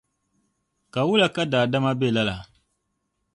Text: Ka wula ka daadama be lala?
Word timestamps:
Ka 0.93 1.01
wula 1.07 1.27
ka 1.35 1.43
daadama 1.51 1.91
be 1.99 2.07
lala? 2.15 2.35